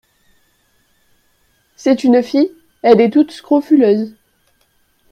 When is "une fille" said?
2.03-2.51